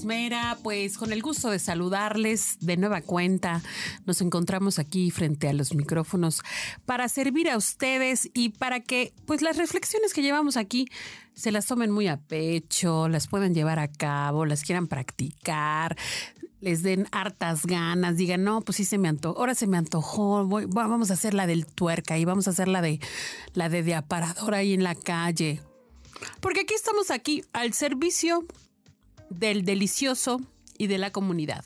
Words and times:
Orgasmera, 0.00 0.56
pues 0.62 0.96
con 0.96 1.12
el 1.12 1.20
gusto 1.20 1.50
de 1.50 1.58
saludarles 1.58 2.56
de 2.60 2.78
nueva 2.78 3.02
cuenta, 3.02 3.60
nos 4.06 4.22
encontramos 4.22 4.78
aquí 4.78 5.10
frente 5.10 5.46
a 5.48 5.52
los 5.52 5.74
micrófonos 5.74 6.40
para 6.86 7.08
servir 7.08 7.50
a 7.50 7.58
ustedes 7.58 8.30
y 8.32 8.50
para 8.50 8.80
que 8.80 9.12
pues 9.26 9.42
las 9.42 9.58
reflexiones 9.58 10.14
que 10.14 10.22
llevamos 10.22 10.56
aquí 10.56 10.88
se 11.34 11.52
las 11.52 11.66
tomen 11.66 11.90
muy 11.90 12.08
a 12.08 12.16
pecho, 12.16 13.08
las 13.08 13.28
puedan 13.28 13.52
llevar 13.54 13.78
a 13.78 13.88
cabo, 13.88 14.46
las 14.46 14.62
quieran 14.62 14.86
practicar, 14.86 15.98
les 16.60 16.82
den 16.82 17.06
hartas 17.12 17.66
ganas, 17.66 18.16
digan, 18.16 18.42
no, 18.42 18.62
pues 18.62 18.76
sí 18.76 18.86
se 18.86 18.96
me 18.96 19.08
antojó, 19.08 19.38
ahora 19.38 19.54
se 19.54 19.66
me 19.66 19.76
antojó, 19.76 20.46
vamos 20.46 21.10
a 21.10 21.14
hacer 21.14 21.34
la 21.34 21.46
del 21.46 21.66
tuerca 21.66 22.16
y 22.16 22.24
vamos 22.24 22.48
a 22.48 22.52
hacer 22.52 22.68
la 22.68 22.80
de 22.80 23.00
la 23.52 23.68
de, 23.68 23.82
de 23.82 23.94
aparador 23.94 24.54
ahí 24.54 24.72
en 24.72 24.82
la 24.82 24.94
calle. 24.94 25.60
Porque 26.40 26.60
aquí 26.60 26.74
estamos 26.74 27.10
aquí 27.10 27.44
al 27.52 27.74
servicio 27.74 28.46
del 29.30 29.64
delicioso 29.64 30.40
y 30.76 30.88
de 30.88 30.98
la 30.98 31.10
comunidad. 31.10 31.64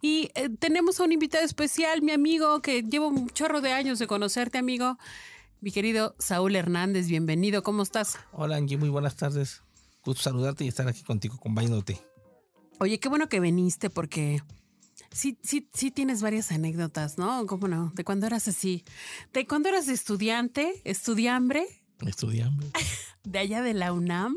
Y 0.00 0.30
eh, 0.34 0.48
tenemos 0.58 1.00
a 1.00 1.04
un 1.04 1.12
invitado 1.12 1.44
especial, 1.44 2.02
mi 2.02 2.12
amigo, 2.12 2.60
que 2.60 2.82
llevo 2.82 3.08
un 3.08 3.28
chorro 3.30 3.60
de 3.60 3.72
años 3.72 3.98
de 3.98 4.06
conocerte, 4.06 4.58
amigo. 4.58 4.98
Mi 5.60 5.72
querido 5.72 6.14
Saúl 6.18 6.54
Hernández, 6.54 7.08
bienvenido, 7.08 7.62
¿cómo 7.62 7.82
estás? 7.82 8.18
Hola 8.32 8.56
Angie, 8.56 8.76
muy 8.76 8.90
buenas 8.90 9.16
tardes. 9.16 9.62
Gusto 10.04 10.22
saludarte 10.22 10.64
y 10.64 10.68
estar 10.68 10.86
aquí 10.86 11.02
contigo, 11.02 11.36
acompañándote. 11.36 12.00
Oye, 12.78 13.00
qué 13.00 13.08
bueno 13.08 13.28
que 13.28 13.40
viniste 13.40 13.88
porque 13.88 14.42
sí, 15.10 15.38
sí, 15.42 15.68
sí 15.72 15.90
tienes 15.90 16.22
varias 16.22 16.52
anécdotas, 16.52 17.18
¿no? 17.18 17.46
¿Cómo 17.46 17.68
no? 17.68 17.90
De 17.94 18.04
cuando 18.04 18.26
eras 18.26 18.48
así. 18.48 18.84
De 19.32 19.46
cuando 19.46 19.70
eras 19.70 19.88
estudiante, 19.88 20.80
estudiambre. 20.84 21.66
Estudiambre. 22.06 22.68
De 23.24 23.38
allá 23.40 23.62
de 23.62 23.74
la 23.74 23.92
UNAM. 23.92 24.36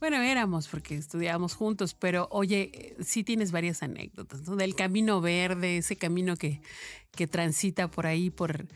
Bueno, 0.00 0.18
éramos 0.18 0.68
porque 0.68 0.94
estudiábamos 0.94 1.54
juntos, 1.54 1.94
pero 1.94 2.28
oye, 2.30 2.94
sí 3.00 3.24
tienes 3.24 3.50
varias 3.50 3.82
anécdotas, 3.82 4.42
¿no? 4.42 4.54
Del 4.54 4.76
camino 4.76 5.20
verde, 5.20 5.78
ese 5.78 5.96
camino 5.96 6.36
que, 6.36 6.60
que 7.10 7.26
transita 7.26 7.90
por 7.90 8.06
ahí, 8.06 8.30
por 8.30 8.68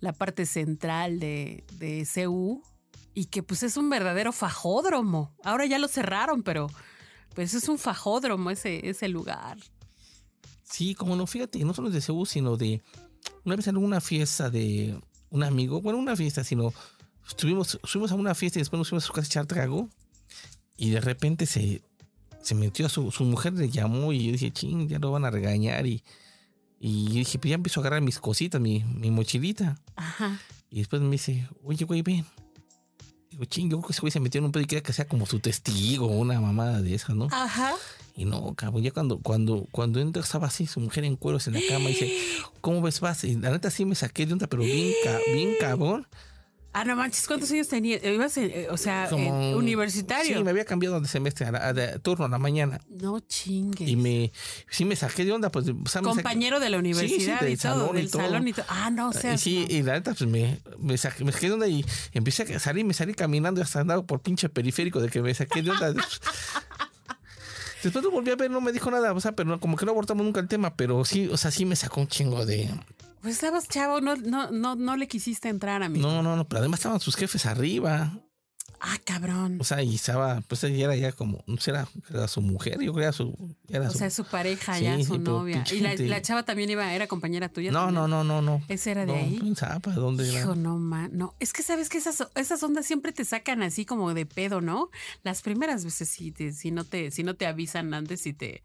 la 0.00 0.12
parte 0.12 0.46
central 0.46 1.18
de, 1.18 1.64
de 1.78 2.06
CU 2.06 2.62
y 3.12 3.24
que 3.24 3.42
pues 3.42 3.64
es 3.64 3.76
un 3.76 3.90
verdadero 3.90 4.30
fajódromo. 4.32 5.34
Ahora 5.42 5.66
ya 5.66 5.80
lo 5.80 5.88
cerraron, 5.88 6.44
pero 6.44 6.68
pues 7.34 7.54
es 7.54 7.68
un 7.68 7.78
fajódromo 7.78 8.50
ese, 8.50 8.88
ese 8.88 9.08
lugar. 9.08 9.58
Sí, 10.62 10.94
como 10.94 11.16
no, 11.16 11.26
fíjate, 11.26 11.58
no 11.64 11.74
solo 11.74 11.90
de 11.90 12.00
CU, 12.00 12.24
sino 12.24 12.56
de 12.56 12.82
una 13.44 13.56
vez 13.56 13.66
en 13.66 13.76
una 13.76 14.00
fiesta 14.00 14.48
de 14.48 15.00
un 15.30 15.42
amigo, 15.42 15.80
bueno, 15.80 15.98
una 15.98 16.14
fiesta, 16.14 16.44
sino 16.44 16.72
estuvimos, 17.26 17.80
subimos 17.82 18.12
a 18.12 18.14
una 18.14 18.36
fiesta 18.36 18.60
y 18.60 18.62
después 18.62 18.78
nos 18.78 18.88
fuimos 18.88 19.04
a 19.04 19.06
su 19.08 19.12
casa 19.12 19.26
a 19.26 19.30
echar 19.30 19.46
trago 19.46 19.88
y 20.78 20.90
de 20.90 21.00
repente 21.02 21.44
se, 21.44 21.82
se 22.40 22.54
metió 22.54 22.86
a 22.86 22.88
su, 22.88 23.10
su 23.10 23.24
mujer, 23.24 23.52
le 23.52 23.68
llamó 23.68 24.12
y 24.14 24.24
yo 24.26 24.32
dije, 24.32 24.50
ching, 24.50 24.88
ya 24.88 24.98
lo 24.98 25.10
van 25.10 25.26
a 25.26 25.30
regañar 25.30 25.86
y, 25.86 26.02
y 26.80 27.08
yo 27.08 27.14
dije, 27.14 27.38
pues 27.38 27.50
ya 27.50 27.56
empiezo 27.56 27.80
a 27.80 27.82
agarrar 27.82 28.00
mis 28.00 28.18
cositas, 28.18 28.60
mi, 28.60 28.82
mi 28.84 29.10
mochilita. 29.10 29.76
Ajá. 29.96 30.40
Y 30.70 30.78
después 30.78 31.02
me 31.02 31.10
dice, 31.10 31.46
oye, 31.64 31.84
güey, 31.84 32.02
ven. 32.02 32.24
Digo, 33.30 33.44
ching, 33.44 33.68
yo 33.70 33.76
creo 33.78 33.88
que 33.88 33.92
ese 33.92 34.00
güey 34.00 34.10
se 34.10 34.20
metió 34.20 34.38
en 34.38 34.46
un 34.46 34.52
pedo 34.52 34.62
y 34.62 34.66
quería 34.66 34.82
que 34.82 34.92
sea 34.94 35.06
como 35.06 35.26
su 35.26 35.38
testigo, 35.40 36.06
una 36.06 36.40
mamada 36.40 36.80
de 36.80 36.94
esas, 36.94 37.14
¿no? 37.14 37.28
Ajá. 37.30 37.74
Y 38.14 38.24
no, 38.24 38.54
cabrón, 38.54 38.82
ya 38.82 38.90
cuando, 38.90 39.18
cuando, 39.18 39.66
cuando 39.70 40.00
entra 40.00 40.22
estaba 40.22 40.46
así, 40.48 40.66
su 40.66 40.80
mujer 40.80 41.04
en 41.04 41.14
cueros 41.16 41.46
en 41.46 41.54
la 41.54 41.60
cama, 41.68 41.90
y 41.90 41.92
dice, 41.92 42.18
¿cómo 42.60 42.80
ves, 42.82 43.00
vas? 43.00 43.22
Y 43.24 43.36
la 43.36 43.50
neta 43.50 43.70
sí 43.70 43.84
me 43.84 43.94
saqué 43.94 44.26
de 44.26 44.32
onda, 44.32 44.46
pero 44.46 44.62
bien, 44.62 44.92
ca- 45.04 45.20
bien 45.32 45.52
cabrón. 45.60 46.06
Ah, 46.74 46.84
no 46.84 46.94
manches, 46.96 47.26
¿cuántos 47.26 47.50
años 47.50 47.66
tenías? 47.66 48.04
Ibas, 48.04 48.36
en, 48.36 48.50
eh, 48.50 48.66
o 48.70 48.76
sea, 48.76 49.06
Como- 49.08 49.42
en 49.42 49.54
universitario. 49.56 50.36
Sí, 50.38 50.44
me 50.44 50.50
había 50.50 50.64
cambiado 50.64 51.00
de 51.00 51.08
semestre, 51.08 51.46
a 51.46 51.50
la- 51.50 51.72
de 51.72 51.98
turno 51.98 52.26
a 52.26 52.28
la 52.28 52.38
mañana. 52.38 52.78
No 52.88 53.18
chingues. 53.20 53.88
Y 53.88 53.96
me, 53.96 54.32
sí 54.70 54.84
me 54.84 54.94
saqué 54.94 55.24
de 55.24 55.32
onda, 55.32 55.50
pues. 55.50 55.66
o 55.68 55.88
sea, 55.88 56.02
me 56.02 56.08
saqué- 56.10 56.14
Compañero 56.16 56.60
de 56.60 56.70
la 56.70 56.78
universidad 56.78 57.44
y 57.46 57.56
todo, 57.56 57.72
salón 57.80 57.96
y 57.96 58.00
del 58.02 58.10
todo. 58.10 58.22
salón 58.22 58.48
y 58.48 58.52
todo. 58.52 58.66
Ah, 58.68 58.90
no, 58.90 59.08
o 59.08 59.12
sea. 59.12 59.34
y 59.34 59.38
sí, 59.38 59.66
y 59.68 59.82
la 59.82 59.94
neta, 59.94 60.14
pues 60.14 60.28
me, 60.30 60.60
me, 60.78 60.96
saqué, 60.98 61.24
me 61.24 61.32
saqué 61.32 61.46
de 61.48 61.52
onda 61.54 61.66
y 61.66 61.84
empecé 62.12 62.42
a 62.54 62.58
salir, 62.60 62.84
me 62.84 62.94
salí 62.94 63.14
caminando 63.14 63.60
y 63.60 63.64
hasta 63.64 63.80
andaba 63.80 64.02
por 64.04 64.20
pinche 64.20 64.48
periférico 64.48 65.00
de 65.00 65.08
que 65.08 65.22
me 65.22 65.34
saqué 65.34 65.62
de 65.62 65.70
onda. 65.70 65.94
Después 67.82 68.04
lo 68.04 68.10
volví 68.10 68.30
a 68.30 68.36
ver, 68.36 68.50
no 68.50 68.60
me 68.60 68.72
dijo 68.72 68.90
nada, 68.90 69.12
o 69.12 69.20
sea, 69.20 69.32
pero 69.32 69.58
como 69.60 69.76
que 69.76 69.84
no 69.84 69.92
abordamos 69.92 70.24
nunca 70.24 70.40
el 70.40 70.48
tema, 70.48 70.74
pero 70.74 71.04
sí, 71.04 71.28
o 71.28 71.36
sea, 71.36 71.50
sí 71.50 71.64
me 71.64 71.76
sacó 71.76 72.00
un 72.00 72.08
chingo 72.08 72.44
de. 72.44 72.68
Pues 73.22 73.34
estabas 73.34 73.68
chavo, 73.68 74.00
no, 74.00 74.16
no, 74.16 74.50
no, 74.50 74.76
no 74.76 74.96
le 74.96 75.08
quisiste 75.08 75.48
entrar 75.48 75.82
a 75.82 75.88
mí. 75.88 75.98
No, 76.00 76.22
no, 76.22 76.36
no, 76.36 76.48
pero 76.48 76.60
además 76.60 76.80
estaban 76.80 77.00
sus 77.00 77.16
jefes 77.16 77.46
arriba. 77.46 78.12
Ah, 78.80 78.96
cabrón. 79.04 79.56
O 79.60 79.64
sea, 79.64 79.82
y 79.82 79.96
estaba, 79.96 80.40
pues 80.42 80.62
ella 80.62 80.84
era 80.84 80.94
ya 80.96 81.10
como, 81.12 81.42
no 81.48 81.56
sé, 81.56 81.72
era, 81.72 81.88
era 82.10 82.28
su 82.28 82.40
mujer, 82.40 82.74
yo 82.74 82.92
creo 82.92 82.94
que 82.94 83.00
era 83.02 83.12
su. 83.12 83.54
Era 83.68 83.88
O 83.88 83.90
su- 83.92 83.98
sea, 83.98 84.08
su 84.10 84.24
pareja 84.24 84.76
Sí, 84.78 84.84
ya, 84.84 85.02
su 85.04 85.18
novia. 85.18 85.64
Y 85.72 85.80
la, 85.80 86.22
chava 86.22 86.44
también 86.44 86.70
iba, 86.70 86.92
era 86.94 87.08
compañera 87.08 87.48
tuya. 87.48 87.72
no, 87.72 87.80
también? 87.80 87.94
no, 87.96 88.06
no, 88.08 88.22
no, 88.22 88.40
no. 88.40 88.62
¿Ese 88.68 88.92
era 88.92 89.00
de 89.04 89.12
No, 89.12 89.18
ahí? 89.18 89.36
en 89.42 89.56
Zapa, 89.56 89.92
¿dónde 89.94 90.28
era? 90.28 90.38
Hijo, 90.42 90.54
no, 90.54 90.78
man. 90.78 91.10
No, 91.12 91.34
es 91.40 91.52
que 91.52 91.64
sabes 91.64 91.88
que 91.88 91.98
esas, 91.98 92.24
esas 92.36 92.62
ondas 92.62 92.86
siempre 92.86 93.10
te 93.12 93.24
sacan 93.24 93.62
así 93.64 93.84
como 93.84 94.14
de 94.14 94.26
pedo, 94.26 94.60
¿no? 94.60 94.90
Las 95.24 95.42
primeras 95.42 95.84
veces 95.84 96.08
sí, 96.08 96.30
te- 96.30 96.52
si 96.52 96.70
no 96.70 96.84
te, 96.84 97.10
si 97.10 97.24
no 97.24 97.34
te 97.34 97.46
avisan 97.46 97.92
antes, 97.94 98.20
si 98.20 98.32
te, 98.32 98.62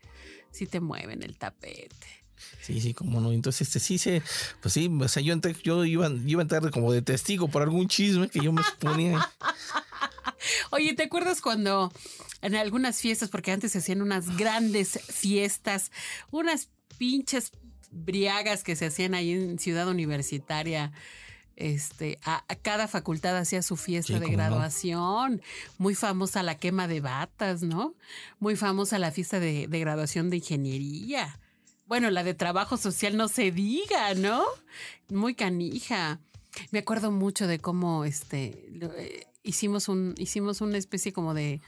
si 0.52 0.68
te 0.68 0.80
mueven 0.80 1.24
el 1.24 1.38
tapete. 1.40 1.90
Sí, 2.62 2.81
sí, 2.81 2.94
como 2.94 3.20
no. 3.22 3.31
Entonces, 3.31 3.68
este 3.68 3.80
sí 3.80 3.97
se, 3.97 4.22
pues 4.62 4.74
sí, 4.74 4.91
o 5.02 5.08
sea, 5.08 5.24
yo 5.24 5.34
entré, 5.34 5.56
yo 5.64 5.85
iba, 5.85 6.08
yo 6.09 6.16
iba 6.25 6.41
a 6.41 6.44
entrar 6.44 6.70
como 6.72 6.91
de 6.91 7.02
testigo 7.02 7.47
por 7.47 7.62
algún 7.62 7.88
chisme 7.88 8.28
que 8.30 8.41
yo 8.41 8.52
me 8.52 8.62
exponía. 8.62 9.25
Oye, 10.72 10.94
¿te 10.94 11.04
acuerdas 11.04 11.42
cuando 11.42 11.92
en 12.42 12.56
algunas 12.56 13.00
fiestas, 13.00 13.30
porque 13.30 13.52
antes 13.52 13.72
se 13.74 13.80
hacían 13.80 14.02
unas 14.02 14.38
grandes 14.38 15.00
fiestas, 15.09 15.92
unas 16.31 16.70
pinches 16.98 17.52
briagas 17.92 18.64
que 18.64 18.76
se 18.76 18.88
hacían 18.88 19.14
ahí 19.14 19.32
en 19.32 19.59
Ciudad 19.59 19.88
Universitaria? 19.88 20.92
Este, 21.56 22.18
a, 22.24 22.44
a 22.48 22.56
cada 22.56 22.88
facultad 22.88 23.38
hacía 23.38 23.62
su 23.62 23.78
fiesta 23.78 24.14
Sí, 24.14 24.20
de 24.20 24.26
no. 24.26 24.32
graduación. 24.32 25.42
Muy 25.78 25.94
famosa 25.94 26.42
la 26.42 26.58
quema 26.58 26.88
de 26.88 27.00
batas, 27.00 27.62
¿no? 27.62 27.94
Muy 28.40 28.56
famosa 28.56 28.98
la 28.98 29.12
fiesta 29.12 29.40
de, 29.40 29.68
de 29.68 29.80
graduación 29.80 30.32
de 30.32 30.38
ingeniería. 30.38 31.40
Bueno, 31.86 32.09
la 32.09 32.24
de 32.24 32.34
trabajo 32.34 32.78
social 32.78 33.18
no 33.18 33.28
se 33.28 33.52
diga, 33.52 34.16
¿no? 34.16 34.44
Muy 35.09 35.36
canija. 35.36 36.20
Me 36.72 36.80
acuerdo 36.80 37.12
mucho 37.12 37.46
de 37.46 37.59
cómo 37.59 38.03
este 38.03 38.66
eh, 38.98 39.28
hicimos 39.44 39.88
un 39.90 40.16
hicimos 40.18 40.62
una 40.62 40.78
especie 40.78 41.14
como 41.14 41.34
de 41.34 41.62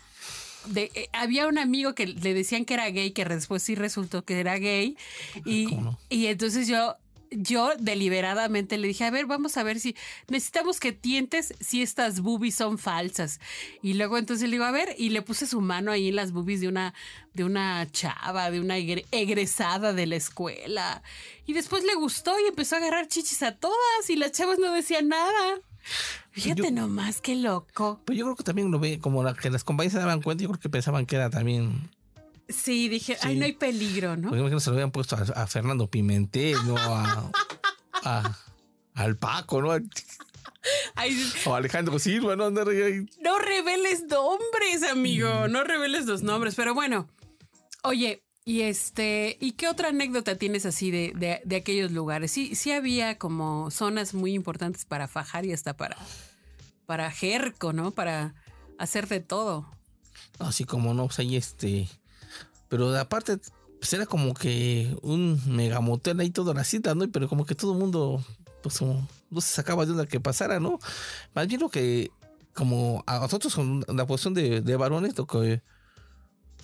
de 0.67 0.91
eh, 0.95 1.09
había 1.13 1.47
un 1.47 1.57
amigo 1.57 1.93
que 1.93 2.07
le 2.07 2.33
decían 2.33 2.65
que 2.65 2.73
era 2.73 2.89
gay 2.89 3.11
que 3.11 3.25
después 3.25 3.61
sí 3.61 3.75
resultó 3.75 4.23
que 4.25 4.39
era 4.39 4.57
gay 4.57 4.97
y, 5.45 5.65
¿Cómo 5.65 5.81
no? 5.81 5.99
y 6.09 6.25
entonces 6.27 6.67
yo 6.67 6.95
yo 7.31 7.71
deliberadamente 7.79 8.77
le 8.77 8.87
dije, 8.87 9.03
a 9.03 9.09
ver, 9.09 9.25
vamos 9.25 9.57
a 9.57 9.63
ver 9.63 9.79
si 9.79 9.95
necesitamos 10.29 10.79
que 10.79 10.93
tientes 10.93 11.53
si 11.59 11.81
estas 11.81 12.21
boobies 12.21 12.55
son 12.55 12.77
falsas. 12.77 13.41
Y 13.81 13.95
luego 13.95 14.17
entonces 14.17 14.47
le 14.47 14.53
digo, 14.53 14.63
a 14.63 14.71
ver, 14.71 14.95
y 14.97 15.09
le 15.09 15.21
puse 15.23 15.45
su 15.47 15.59
mano 15.59 15.91
ahí 15.91 16.09
en 16.09 16.15
las 16.15 16.31
boobies 16.31 16.61
de 16.61 16.69
una, 16.69 16.93
de 17.33 17.43
una 17.43 17.91
chava, 17.91 18.51
de 18.51 18.61
una 18.61 18.77
egre- 18.77 19.05
egresada 19.11 19.91
de 19.91 20.05
la 20.05 20.15
escuela. 20.15 21.01
Y 21.45 21.53
después 21.53 21.83
le 21.83 21.95
gustó 21.95 22.39
y 22.39 22.47
empezó 22.47 22.75
a 22.75 22.77
agarrar 22.77 23.07
chichis 23.07 23.41
a 23.43 23.55
todas 23.55 24.09
y 24.09 24.15
las 24.15 24.31
chavas 24.31 24.57
no 24.59 24.71
decían 24.71 25.09
nada. 25.09 25.59
Fíjate 26.31 26.63
Yo- 26.63 26.71
nomás, 26.71 27.21
qué 27.21 27.35
loco. 27.35 28.01
Pues 28.05 28.17
yo 28.17 28.25
creo 28.25 28.35
que 28.35 28.43
también 28.43 28.71
lo 28.71 28.79
ve, 28.79 28.99
como 28.99 29.23
la, 29.23 29.33
que 29.33 29.49
las 29.49 29.63
compañías 29.63 29.93
se 29.93 29.99
daban 29.99 30.21
cuenta, 30.21 30.43
yo 30.43 30.49
creo 30.49 30.59
que 30.59 30.69
pensaban 30.69 31.05
que 31.05 31.15
era 31.15 31.29
también. 31.29 31.89
Sí, 32.49 32.89
dije, 32.89 33.17
ay, 33.21 33.37
no 33.37 33.45
hay 33.45 33.53
peligro, 33.53 34.15
¿no? 34.17 34.29
Porque 34.29 34.39
imagino 34.41 34.59
se 34.59 34.69
lo 34.69 34.75
habían 34.75 34.91
puesto 34.91 35.15
a, 35.15 35.21
a 35.21 35.47
Fernando 35.47 35.89
Pimentel, 35.89 36.57
¿no? 36.67 36.75
A, 36.77 37.31
a- 38.03 38.37
al 38.93 39.17
Paco, 39.17 39.61
¿no? 39.61 39.71
Ay, 40.95 41.31
O 41.45 41.53
a 41.53 41.57
Alejandro 41.57 41.99
Silva, 41.99 42.35
¿no? 42.35 42.49
No 42.49 42.63
reveles 42.63 44.03
nombres, 44.03 44.83
amigo. 44.89 45.47
No 45.47 45.63
reveles 45.63 46.05
los 46.07 46.23
nombres. 46.23 46.55
Pero 46.55 46.73
bueno, 46.73 47.07
oye, 47.83 48.23
y 48.47 48.61
este, 48.61 49.37
¿y 49.41 49.53
qué 49.53 49.67
otra 49.67 49.89
anécdota 49.89 50.35
tienes 50.35 50.67
así 50.67 50.91
de, 50.91 51.41
de, 51.43 51.55
aquellos 51.55 51.91
lugares? 51.91 52.31
Sí, 52.31 52.53
sí 52.53 52.71
había 52.71 53.17
como 53.17 53.71
zonas 53.71 54.13
muy 54.13 54.35
importantes 54.35 54.85
para 54.85 55.07
fajar 55.07 55.47
y 55.47 55.51
hasta 55.51 55.75
para, 55.75 55.97
para 56.85 57.09
jerco, 57.09 57.73
¿no? 57.73 57.89
Para 57.89 58.35
hacer 58.77 59.07
de 59.07 59.19
todo. 59.19 59.65
Así 60.37 60.63
como 60.63 60.93
no, 60.93 61.07
pues 61.07 61.17
ahí 61.17 61.35
este. 61.35 61.89
Pero 62.69 62.95
aparte, 62.95 63.39
pues 63.79 63.91
era 63.93 64.05
como 64.05 64.35
que 64.35 64.95
un 65.01 65.41
megamotel 65.47 66.19
ahí 66.19 66.29
toda 66.29 66.53
la 66.53 66.63
cita, 66.63 66.93
¿no? 66.93 67.09
Pero 67.09 67.27
como 67.27 67.47
que 67.47 67.55
todo 67.55 67.73
el 67.73 67.79
mundo, 67.79 68.23
pues 68.61 68.77
como, 68.77 69.07
no 69.31 69.41
se 69.41 69.55
sacaba 69.55 69.87
de 69.87 69.93
onda 69.93 70.05
que 70.05 70.19
pasara, 70.19 70.59
¿no? 70.59 70.77
Más 71.33 71.47
bien 71.47 71.61
lo 71.61 71.69
que, 71.69 72.11
como 72.53 73.03
a 73.07 73.17
nosotros 73.17 73.55
con 73.55 73.83
la 73.87 74.05
posición 74.05 74.35
de, 74.35 74.61
de 74.61 74.75
varones, 74.75 75.17
lo 75.17 75.25
que 75.25 75.63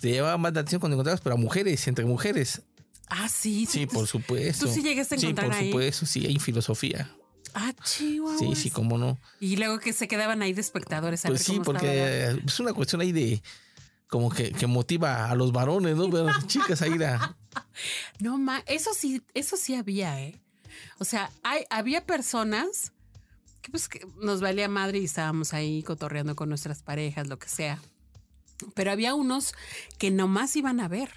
te 0.02 0.10
llevaba 0.10 0.36
más 0.36 0.52
la 0.52 0.60
atención 0.60 0.80
cuando 0.80 0.96
encontrabas, 0.96 1.20
pero 1.20 1.36
a 1.36 1.38
mujeres, 1.38 1.86
entre 1.88 2.04
mujeres. 2.04 2.60
Ah, 3.08 3.28
sí. 3.28 3.66
Sí, 3.66 3.86
por 3.86 4.06
supuesto. 4.06 4.66
¿Tú 4.66 4.72
sí 4.72 4.82
llegaste 4.82 5.14
a 5.14 5.18
encontrar 5.18 5.46
Sí, 5.46 5.50
por 5.52 5.60
ahí? 5.60 5.70
supuesto, 5.70 6.06
sí, 6.06 6.26
hay 6.26 6.38
filosofía. 6.38 7.10
Ah, 7.54 7.72
chihuahua. 7.84 8.38
Sí, 8.38 8.54
sí, 8.54 8.70
cómo 8.70 8.96
no. 8.98 9.18
Y 9.38 9.56
luego 9.56 9.78
que 9.78 9.92
se 9.92 10.08
quedaban 10.08 10.40
ahí 10.42 10.52
de 10.54 10.60
espectadores. 10.60 11.24
A 11.24 11.28
Pues 11.28 11.40
ver 11.40 11.46
sí, 11.46 11.52
cómo 11.62 11.76
estaba. 11.78 11.80
porque 11.80 12.42
es 12.46 12.60
una 12.60 12.72
cuestión 12.72 13.00
ahí 13.02 13.12
de 13.12 13.42
como 14.08 14.30
que, 14.30 14.52
que 14.52 14.66
motiva 14.66 15.30
a 15.30 15.34
los 15.34 15.52
varones, 15.52 15.96
¿no? 15.96 16.10
Pero 16.10 16.24
las 16.24 16.46
chicas 16.46 16.82
ahí 16.82 16.96
la, 16.98 17.36
No, 18.20 18.38
ma, 18.38 18.62
eso 18.66 18.90
sí, 18.94 19.22
eso 19.34 19.56
sí 19.56 19.74
había, 19.74 20.20
¿eh? 20.20 20.40
O 20.98 21.04
sea, 21.04 21.30
hay, 21.42 21.64
había 21.70 22.04
personas 22.06 22.92
que 23.60 23.70
pues 23.70 23.88
que 23.88 24.06
nos 24.20 24.40
valía 24.40 24.68
madre 24.68 24.98
y 24.98 25.04
estábamos 25.04 25.52
ahí 25.52 25.82
cotorreando 25.82 26.34
con 26.34 26.48
nuestras 26.48 26.82
parejas, 26.82 27.28
lo 27.28 27.38
que 27.38 27.48
sea. 27.48 27.78
Pero 28.74 28.90
había 28.92 29.14
unos 29.14 29.54
que 29.98 30.10
nomás 30.10 30.54
iban 30.56 30.80
a 30.80 30.88
ver. 30.88 31.10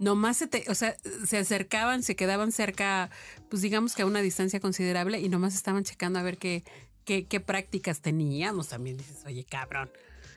Nomás 0.00 0.36
se 0.38 0.46
te, 0.48 0.64
o 0.68 0.74
sea, 0.74 0.96
se 1.24 1.38
acercaban, 1.38 2.02
se 2.02 2.16
quedaban 2.16 2.50
cerca, 2.52 3.10
pues 3.48 3.62
digamos 3.62 3.94
que 3.94 4.02
a 4.02 4.06
una 4.06 4.20
distancia 4.20 4.58
considerable 4.60 5.20
y 5.20 5.28
nomás 5.28 5.54
estaban 5.54 5.84
checando 5.84 6.18
a 6.18 6.22
ver 6.22 6.36
qué, 6.36 6.64
qué, 7.04 7.26
qué 7.26 7.40
prácticas 7.40 8.00
teníamos. 8.00 8.68
También 8.68 8.96
dices, 8.96 9.22
oye, 9.24 9.44
cabrón, 9.44 9.90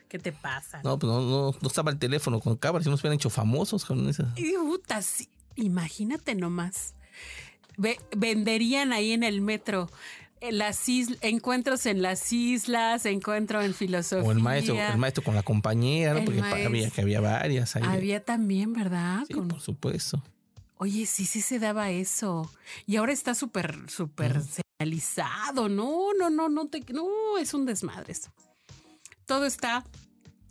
¿qué 0.08 0.18
te 0.20 0.30
pasa? 0.32 0.80
No, 0.84 0.96
pues 0.98 1.12
no, 1.12 1.20
no, 1.22 1.50
no 1.60 1.68
estaba 1.68 1.90
el 1.90 1.98
teléfono 1.98 2.38
con 2.40 2.56
cámaras, 2.56 2.84
si 2.84 2.90
nos 2.90 3.00
hubieran 3.00 3.16
hecho 3.16 3.30
famosos 3.30 3.84
con 3.84 4.08
esa. 4.08 4.32
Y 4.36 4.52
puta, 4.52 5.02
sí, 5.02 5.28
imagínate 5.56 6.36
nomás. 6.36 6.94
Ve- 7.76 8.00
venderían 8.16 8.92
ahí 8.92 9.12
en 9.12 9.24
el 9.24 9.40
metro 9.40 9.90
las 10.50 10.88
islas, 10.88 11.18
encuentros 11.22 11.86
en 11.86 12.02
las 12.02 12.32
islas, 12.32 13.06
encuentro 13.06 13.62
en 13.62 13.74
filosofía. 13.74 14.26
O 14.28 14.32
el 14.32 14.40
maestro, 14.40 14.76
el 14.80 14.98
maestro 14.98 15.22
con 15.24 15.34
la 15.34 15.42
compañera, 15.42 16.14
¿no? 16.14 16.24
Porque 16.24 16.40
pa- 16.40 16.50
había, 16.52 16.68
maestro. 16.70 16.94
que 16.94 17.00
había 17.02 17.20
varias 17.20 17.76
ahí. 17.76 17.82
Había 17.84 18.24
también, 18.24 18.72
¿verdad? 18.72 19.24
Sí, 19.26 19.34
Con- 19.34 19.48
por 19.48 19.60
supuesto. 19.60 20.22
Oye, 20.76 21.06
sí, 21.06 21.24
sí 21.24 21.40
se 21.40 21.58
daba 21.58 21.90
eso. 21.90 22.50
Y 22.86 22.96
ahora 22.96 23.12
está 23.12 23.34
súper, 23.34 23.76
súper 23.90 24.40
señalizado. 24.78 25.68
No, 25.68 26.14
no, 26.18 26.30
no, 26.30 26.48
no 26.48 26.68
te, 26.68 26.84
no, 26.92 27.36
es 27.40 27.52
un 27.52 27.66
desmadre 27.66 28.12
eso. 28.12 28.30
Todo 29.26 29.44
está 29.44 29.84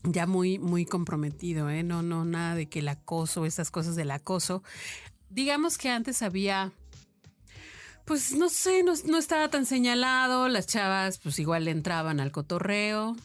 ya 0.04 0.28
muy, 0.28 0.60
muy 0.60 0.86
comprometido, 0.86 1.70
¿eh? 1.70 1.84
No, 1.84 2.02
no, 2.04 2.26
nada 2.26 2.56
de 2.56 2.68
que 2.68 2.80
el 2.80 2.90
acoso, 2.90 3.46
esas 3.46 3.72
cosas 3.72 3.96
del 3.96 4.12
acoso. 4.12 4.64
Digamos 5.30 5.78
que 5.78 5.90
antes 5.90 6.22
había, 6.22 6.72
pues 8.08 8.34
no 8.36 8.50
sé, 8.50 8.82
no, 8.84 8.94
no 9.06 9.18
estaba 9.20 9.50
tan 9.50 9.66
señalado. 9.68 10.48
Las 10.48 10.66
chavas, 10.66 11.20
pues 11.20 11.38
igual 11.38 11.66
le 11.66 11.72
entraban 11.72 12.20
al 12.20 12.32
cotorreo. 12.32 13.16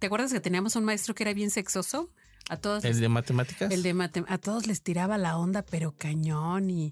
¿Te 0.00 0.06
acuerdas 0.06 0.32
que 0.32 0.40
teníamos 0.40 0.74
un 0.74 0.84
maestro 0.84 1.14
que 1.14 1.22
era 1.22 1.32
bien 1.34 1.50
sexoso? 1.50 2.10
A 2.48 2.56
todos 2.56 2.82
El 2.84 2.90
les 2.90 3.00
de 3.00 3.08
matemáticas. 3.08 3.70
el 3.70 3.84
de 3.84 3.94
matem 3.94 4.24
a 4.28 4.36
todos 4.38 4.66
les 4.66 4.82
tiraba 4.82 5.16
la 5.16 5.38
onda, 5.38 5.62
pero 5.62 5.94
cañón 5.96 6.70
y, 6.70 6.90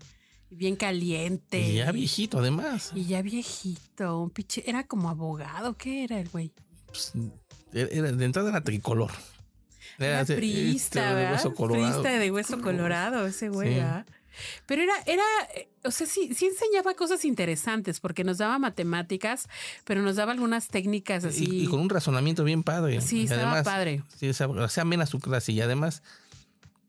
y 0.48 0.54
bien 0.54 0.76
caliente. 0.76 1.60
Y 1.60 1.74
ya 1.76 1.90
viejito, 1.90 2.38
además. 2.38 2.92
Y 2.94 3.06
ya 3.06 3.20
viejito, 3.22 4.20
un 4.20 4.30
pinche, 4.30 4.62
era 4.70 4.86
como 4.86 5.08
abogado, 5.10 5.76
¿qué 5.76 6.04
era 6.04 6.20
el 6.20 6.28
güey? 6.28 6.52
Pues, 6.86 7.12
era- 7.72 8.12
de 8.12 8.24
entrada 8.24 8.50
era 8.50 8.60
tricolor. 8.62 9.10
Era 9.98 10.22
este, 10.22 10.36
priista, 10.36 11.14
de 11.14 11.32
hueso 11.32 11.54
colorado. 11.54 12.02
Priista 12.02 12.18
de 12.18 12.30
hueso 12.30 12.60
colorado, 12.60 13.26
ese 13.26 13.48
güey. 13.48 13.82
Pero 14.66 14.82
era, 14.82 14.94
era, 15.06 15.22
eh, 15.54 15.68
o 15.84 15.90
sea, 15.90 16.06
sí, 16.06 16.32
sí 16.34 16.46
enseñaba 16.46 16.94
cosas 16.94 17.24
interesantes 17.24 18.00
porque 18.00 18.24
nos 18.24 18.38
daba 18.38 18.58
matemáticas, 18.58 19.48
pero 19.84 20.02
nos 20.02 20.16
daba 20.16 20.32
algunas 20.32 20.68
técnicas 20.68 21.24
así. 21.24 21.46
Y, 21.50 21.64
y 21.64 21.66
con 21.66 21.80
un 21.80 21.88
razonamiento 21.88 22.44
bien 22.44 22.62
padre. 22.62 23.00
Sí, 23.00 23.20
Y 23.20 23.24
estaba 23.24 23.42
además, 23.42 23.64
padre. 23.64 24.02
Sí, 24.16 24.28
o 24.28 24.34
sea, 24.68 24.82
amena 24.82 25.06
su 25.06 25.20
clase 25.20 25.52
y 25.52 25.60
además 25.60 26.02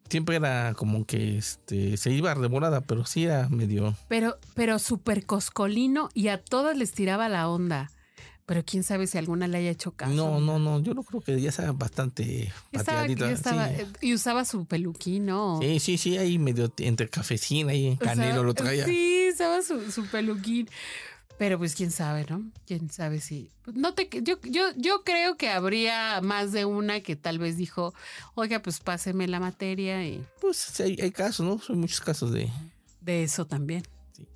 siempre 0.10 0.36
era 0.36 0.74
como 0.76 1.06
que 1.06 1.38
este 1.38 1.96
se 1.98 2.12
iba 2.12 2.36
de 2.36 2.48
volada, 2.48 2.82
pero 2.82 3.06
sí 3.06 3.26
era 3.26 3.50
medio. 3.50 3.96
Pero, 4.08 4.38
pero 4.54 4.78
súper 4.78 5.26
coscolino 5.26 6.10
y 6.14 6.28
a 6.28 6.38
todas 6.38 6.78
les 6.78 6.92
tiraba 6.92 7.30
la 7.30 7.50
onda. 7.50 7.90
Pero 8.52 8.66
quién 8.66 8.84
sabe 8.84 9.08
si 9.08 9.18
alguna 9.18 9.48
le 9.48 9.60
haya 9.60 9.70
hecho 9.70 9.92
caso. 9.92 10.12
No, 10.14 10.42
no, 10.42 10.60
no, 10.60 10.82
yo 10.82 10.94
no 10.94 11.04
creo 11.04 11.22
que 11.22 11.40
ya 11.40 11.50
estaba 11.52 11.72
bastante 11.72 12.52
pateadita. 12.74 13.28
yo 13.30 13.34
estaba- 13.34 13.70
sí. 13.70 13.76
eh, 13.78 13.88
y 14.02 14.14
usaba 14.14 14.44
su 14.44 14.66
peluquín, 14.66 15.26
¿no? 15.28 15.58
Sí, 15.62 15.80
sí, 15.80 15.98
sí, 15.98 16.18
ahí 16.18 16.38
medio 16.38 16.70
entre 16.80 17.08
cafecín, 17.08 17.70
ahí 17.70 17.88
en 17.88 17.94
O 17.94 17.98
sea, 18.00 18.08
canelo 18.08 18.44
lo 18.44 18.54
traía. 18.54 18.84
Sí, 18.86 19.30
usaba 19.34 19.62
su, 19.62 19.90
su 19.90 20.06
peluquín. 20.08 20.68
Pero 21.38 21.58
pues 21.58 21.76
quién 21.76 21.92
sabe, 21.92 22.26
¿no? 22.30 22.52
Quién 22.68 22.90
sabe 22.92 23.22
si. 23.22 23.50
pues, 23.64 23.78
No 23.78 23.94
te, 23.94 24.10
yo, 24.22 24.36
yo, 24.44 24.64
yo 24.76 25.04
creo 25.06 25.38
que 25.38 25.48
habría 25.50 26.20
más 26.22 26.52
de 26.52 26.66
una 26.66 27.00
que 27.00 27.16
tal 27.16 27.40
vez 27.40 27.56
dijo, 27.56 27.94
oiga, 28.36 28.62
pues 28.62 28.82
páseme 28.82 29.30
la 29.30 29.40
materia 29.40 30.06
y 30.06 30.22
Pues 30.42 30.58
sí, 30.58 30.84
hay, 30.84 30.98
hay 31.02 31.12
casos, 31.12 31.46
¿no? 31.46 31.58
Son 31.60 31.80
muchos 31.80 32.02
casos 32.02 32.34
de. 32.34 32.50
de 33.00 33.24
eso 33.24 33.48
también. 33.48 33.84
Sí. 34.12 34.28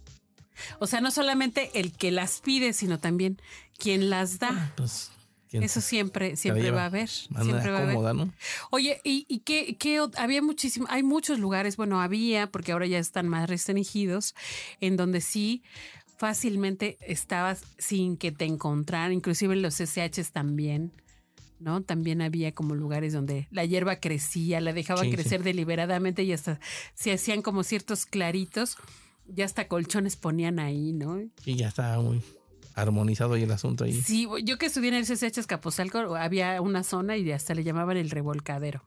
O 0.79 0.87
sea, 0.87 1.01
no 1.01 1.11
solamente 1.11 1.69
el 1.79 1.91
que 1.91 2.11
las 2.11 2.39
pide, 2.39 2.71
sino 2.71 2.97
también 2.97 3.39
quien 3.77 4.09
las 4.09 4.39
da. 4.39 4.73
Pues, 4.77 5.11
¿quién 5.49 5.63
Eso 5.63 5.81
siempre, 5.81 6.35
siempre 6.35 6.71
va 6.71 6.83
a 6.83 6.85
haber. 6.85 7.09
Siempre 7.09 7.71
va 7.71 7.79
a 7.79 7.81
haber. 7.83 8.15
¿no? 8.15 8.33
Oye, 8.71 9.01
¿y, 9.03 9.25
y 9.27 9.39
qué, 9.39 10.01
había 10.17 10.41
muchísimo? 10.41 10.87
Hay 10.89 11.03
muchos 11.03 11.39
lugares, 11.39 11.77
bueno, 11.77 12.01
había, 12.01 12.51
porque 12.51 12.71
ahora 12.71 12.87
ya 12.87 12.99
están 12.99 13.27
más 13.27 13.49
restringidos, 13.49 14.35
en 14.81 14.97
donde 14.97 15.21
sí 15.21 15.63
fácilmente 16.17 16.97
estabas 17.01 17.63
sin 17.77 18.17
que 18.17 18.31
te 18.31 18.45
encontraran, 18.45 19.11
inclusive 19.11 19.55
los 19.55 19.75
SHs 19.81 20.31
también, 20.31 20.93
¿no? 21.59 21.83
También 21.83 22.21
había 22.21 22.53
como 22.53 22.73
lugares 22.73 23.13
donde 23.13 23.47
la 23.51 23.65
hierba 23.65 23.97
crecía, 23.97 24.61
la 24.61 24.73
Sí, 24.73 24.83
sí. 24.83 25.09
crecer 25.11 25.43
deliberadamente 25.43 26.23
y 26.23 26.31
hasta 26.31 26.59
se 26.93 27.11
hacían 27.11 27.41
como 27.41 27.63
ciertos 27.63 28.05
claritos, 28.05 28.77
ya 29.27 29.45
hasta 29.45 29.67
colchones 29.67 30.15
ponían 30.15 30.59
ahí, 30.59 30.93
¿no? 30.93 31.19
Y 31.45 31.55
ya 31.55 31.67
estaba 31.67 32.01
muy 32.01 32.21
armonizado 32.75 33.33
ahí 33.33 33.43
el 33.43 33.51
asunto 33.51 33.85
ahí. 33.85 33.93
Sí, 34.01 34.27
yo 34.43 34.57
que 34.57 34.67
estudié 34.67 34.89
en 34.89 34.95
el 34.95 35.05
CCH 35.05 35.37
Escaposalco, 35.39 36.15
había 36.15 36.61
una 36.61 36.83
zona 36.83 37.17
y 37.17 37.31
hasta 37.31 37.55
le 37.55 37.63
llamaban 37.63 37.97
el 37.97 38.09
revolcadero. 38.09 38.83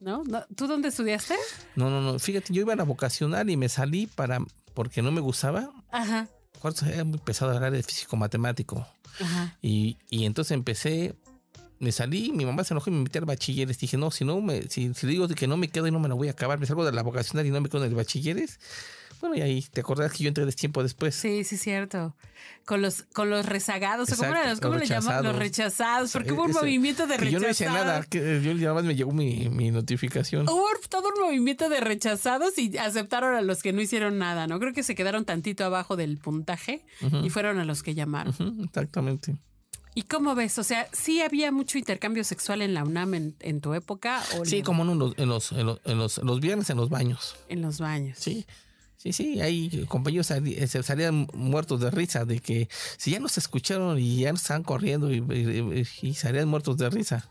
¿No? 0.00 0.22
¿No? 0.24 0.44
¿Tú 0.56 0.66
dónde 0.66 0.88
estudiaste? 0.88 1.34
No, 1.76 1.88
no, 1.88 2.00
no. 2.00 2.18
Fíjate, 2.18 2.52
yo 2.52 2.62
iba 2.62 2.72
a 2.72 2.76
la 2.76 2.84
vocacional 2.84 3.48
y 3.50 3.56
me 3.56 3.68
salí 3.68 4.06
para 4.06 4.40
porque 4.74 5.00
no 5.02 5.12
me 5.12 5.20
gustaba. 5.20 5.70
Ajá, 5.90 6.28
Cuarto 6.60 6.86
era 6.86 7.02
muy 7.04 7.18
pesado 7.18 7.56
área 7.56 7.70
de 7.70 7.82
físico 7.82 8.16
matemático. 8.16 8.86
ajá. 9.20 9.56
Y, 9.62 9.96
y 10.10 10.24
entonces 10.26 10.52
empecé, 10.52 11.14
me 11.78 11.92
salí, 11.92 12.30
mi 12.32 12.44
mamá 12.44 12.62
se 12.64 12.74
enojó 12.74 12.90
y 12.90 12.92
me 12.92 13.02
metí 13.02 13.18
al 13.18 13.24
bachilleres. 13.24 13.78
Dije, 13.78 13.96
no, 13.96 14.10
si 14.10 14.24
no 14.24 14.40
me, 14.40 14.62
si, 14.68 14.92
si 14.94 15.06
digo 15.06 15.28
que 15.28 15.46
no 15.46 15.56
me 15.56 15.68
quedo 15.68 15.86
y 15.86 15.90
no 15.90 15.98
me 16.00 16.08
la 16.08 16.14
voy 16.14 16.28
a 16.28 16.32
acabar, 16.32 16.58
me 16.58 16.66
salgo 16.66 16.84
de 16.84 16.92
la 16.92 17.02
vocacional 17.02 17.46
y 17.46 17.50
no 17.50 17.60
me 17.60 17.68
quedo 17.68 17.84
en 17.84 17.90
el 17.90 17.96
bachilleres. 17.96 18.58
Bueno, 19.22 19.36
y 19.36 19.40
ahí 19.40 19.62
te 19.72 19.80
acordás 19.80 20.12
que 20.12 20.24
yo 20.24 20.28
entré 20.28 20.44
des 20.44 20.56
tiempo 20.56 20.82
después. 20.82 21.14
Sí, 21.14 21.44
sí, 21.44 21.56
cierto. 21.56 22.14
Con 22.66 22.82
los, 22.82 23.04
con 23.14 23.30
los 23.30 23.46
rezagados, 23.46 24.10
¿o 24.12 24.16
¿cómo, 24.16 24.24
Exacto, 24.24 24.36
eran 24.40 24.50
los- 24.50 24.60
cómo 24.60 24.74
le 24.76 24.86
llaman? 24.86 25.24
Los 25.24 25.36
rechazados. 25.36 26.12
porque 26.12 26.32
hubo 26.32 26.42
un 26.42 26.50
Ese- 26.50 26.58
movimiento 26.60 27.06
de 27.06 27.16
rechazados. 27.16 27.32
yo 27.32 27.46
no 27.46 27.50
hice 27.50 27.64
nada, 27.66 28.02
que 28.02 28.42
yo 28.42 28.52
nada 28.54 28.74
más 28.74 28.84
me 28.84 28.94
llegó 28.94 29.12
mi, 29.12 29.48
mi 29.48 29.70
notificación. 29.70 30.48
Hubo 30.48 30.66
todo 30.90 31.08
un 31.16 31.24
movimiento 31.24 31.68
de 31.68 31.80
rechazados 31.80 32.58
y 32.58 32.76
aceptaron 32.76 33.34
a 33.36 33.40
los 33.40 33.62
que 33.62 33.72
no 33.72 33.80
hicieron 33.80 34.18
nada, 34.18 34.46
¿no? 34.48 34.58
Creo 34.58 34.72
que 34.74 34.82
se 34.82 34.94
quedaron 34.96 35.24
tantito 35.24 35.64
abajo 35.64 35.96
del 35.96 36.18
puntaje 36.18 36.84
y 37.22 37.30
fueron 37.30 37.58
a 37.60 37.64
los 37.64 37.82
que 37.82 37.94
llamaron. 37.94 38.34
Exactamente. 38.64 39.36
¿Y 39.94 40.02
cómo 40.04 40.34
ves? 40.34 40.58
O 40.58 40.64
sea, 40.64 40.88
¿sí 40.92 41.20
había 41.20 41.52
mucho 41.52 41.76
intercambio 41.76 42.24
sexual 42.24 42.62
en 42.62 42.72
la 42.72 42.82
UNAM 42.82 43.12
en, 43.12 43.36
en 43.40 43.60
tu 43.60 43.74
época? 43.74 44.22
O 44.40 44.44
Sí, 44.46 44.62
como 44.62 44.84
no, 44.84 44.92
en 44.92 44.98
los, 44.98 45.14
en 45.18 45.28
los, 45.28 45.52
en 45.52 45.66
los, 45.66 45.80
en 45.84 45.98
los, 45.98 46.16
en 46.18 46.26
los 46.26 46.40
viernes 46.40 46.70
en 46.70 46.78
los 46.78 46.88
baños. 46.88 47.36
En 47.50 47.60
los 47.60 47.78
baños. 47.78 48.18
Sí, 48.18 48.46
sí, 49.02 49.12
sí. 49.12 49.40
Ahí 49.40 49.84
compañeros 49.88 50.30
eh, 50.30 50.66
se 50.66 50.82
salían 50.82 51.26
muertos 51.34 51.80
de 51.80 51.90
risa 51.90 52.24
de 52.24 52.38
que 52.40 52.68
si 52.96 53.10
ya 53.10 53.18
nos 53.20 53.36
escucharon 53.38 53.98
y 53.98 54.20
ya 54.20 54.32
nos 54.32 54.42
estaban 54.42 54.62
corriendo 54.62 55.12
y, 55.12 55.18
y- 55.18 56.08
y 56.08 56.14
salían 56.14 56.48
muertos 56.48 56.76
de 56.76 56.88
risa. 56.90 57.28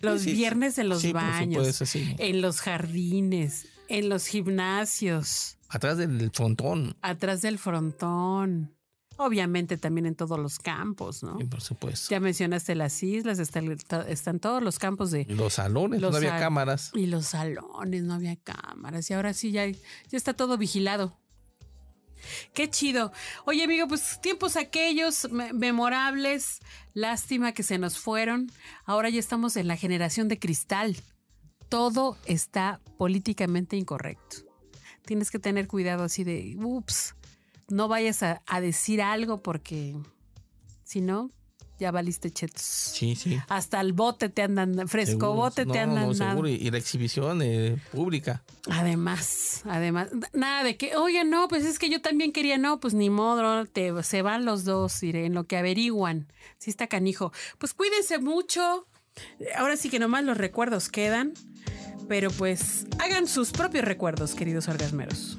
Los 0.00 0.22
Sí, 0.22 0.32
viernes 0.34 0.76
en 0.78 0.88
los 0.90 1.00
sí, 1.00 1.12
baños, 1.12 1.64
supuesto, 1.66 1.86
sí. 1.86 2.14
en 2.18 2.42
los 2.42 2.60
jardines, 2.60 3.66
en 3.88 4.08
los 4.10 4.26
gimnasios, 4.26 5.56
Atrás 5.68 5.96
del 5.98 6.30
frontón. 6.30 6.96
atrás 7.00 7.40
del 7.42 7.58
frontón. 7.58 8.74
Obviamente 9.16 9.76
también 9.78 10.06
en 10.06 10.14
todos 10.16 10.38
los 10.38 10.58
campos, 10.58 11.22
¿no? 11.22 11.38
Sí, 11.38 11.44
por 11.44 11.60
supuesto. 11.60 12.08
Ya 12.10 12.18
mencionaste 12.20 12.74
las 12.74 13.00
islas, 13.02 13.38
está 13.38 13.60
están 14.08 14.40
todos 14.40 14.62
los 14.62 14.78
campos 14.78 15.10
de... 15.12 15.24
Los 15.28 15.54
salones, 15.54 16.00
Los 16.00 16.10
no 16.10 16.16
había 16.16 16.36
cámaras. 16.38 16.90
Y 16.94 17.06
los 17.06 17.26
salones, 17.26 18.02
no 18.02 18.14
había 18.14 18.36
cámaras. 18.36 19.08
Y 19.10 19.14
ahora 19.14 19.32
sí, 19.32 19.52
ya, 19.52 19.66
ya 19.68 19.78
está 20.12 20.34
todo 20.34 20.58
vigilado. 20.58 21.16
Qué 22.54 22.70
chido. 22.70 23.12
Oye, 23.44 23.64
amigo, 23.64 23.86
pues 23.86 24.18
tiempos 24.22 24.56
aquellos 24.56 25.30
me- 25.30 25.52
memorables. 25.52 26.60
Lástima 26.94 27.52
que 27.52 27.62
se 27.62 27.78
nos 27.78 27.98
fueron. 27.98 28.50
Ahora 28.84 29.10
ya 29.10 29.20
estamos 29.20 29.56
en 29.56 29.68
la 29.68 29.76
generación 29.76 30.28
de 30.28 30.38
cristal. 30.38 30.96
todo 31.68 32.16
está 32.26 32.80
políticamente 32.98 33.76
incorrecto. 33.76 34.36
Tienes 35.06 35.30
que 35.30 35.38
tener 35.40 35.66
cuidado 35.66 36.04
así 36.04 36.22
de, 36.22 36.54
ups, 36.58 37.14
no 37.68 37.88
vayas 37.88 38.22
a, 38.22 38.42
a 38.46 38.60
decir 38.60 39.02
algo 39.02 39.42
porque 39.42 39.96
si 40.84 41.00
no, 41.00 41.30
ya 41.78 41.90
valiste 41.90 42.30
chetos. 42.30 42.62
Sí, 42.62 43.16
sí. 43.16 43.38
Hasta 43.48 43.80
el 43.80 43.92
bote 43.92 44.28
te 44.28 44.42
andan, 44.42 44.88
fresco 44.88 45.12
Seguro. 45.12 45.34
bote 45.34 45.66
No, 45.66 45.72
te 45.72 45.80
andan 45.80 46.06
no, 46.06 46.14
seguro. 46.14 46.48
Y, 46.48 46.54
y 46.54 46.70
la 46.70 46.78
exhibición 46.78 47.42
eh, 47.42 47.76
pública. 47.90 48.44
Además, 48.70 49.62
además, 49.64 50.08
nada 50.32 50.62
de 50.62 50.76
que, 50.76 50.96
oye, 50.96 51.24
no, 51.24 51.48
pues 51.48 51.64
es 51.64 51.78
que 51.78 51.90
yo 51.90 52.00
también 52.00 52.32
quería, 52.32 52.58
no, 52.58 52.78
pues 52.78 52.94
ni 52.94 53.10
modo, 53.10 53.66
te, 53.66 54.02
se 54.04 54.22
van 54.22 54.44
los 54.44 54.64
dos, 54.64 55.02
iré, 55.02 55.26
en 55.26 55.34
lo 55.34 55.44
que 55.44 55.56
averiguan. 55.56 56.28
Sí 56.58 56.70
está 56.70 56.86
canijo. 56.86 57.32
Pues 57.58 57.74
cuídense 57.74 58.18
mucho. 58.18 58.86
Ahora 59.56 59.76
sí 59.76 59.90
que 59.90 59.98
nomás 59.98 60.24
los 60.24 60.38
recuerdos 60.38 60.88
quedan, 60.88 61.34
pero 62.08 62.30
pues 62.30 62.86
hagan 63.00 63.26
sus 63.26 63.50
propios 63.50 63.84
recuerdos, 63.84 64.34
queridos 64.34 64.68
orgasmeros. 64.68 65.38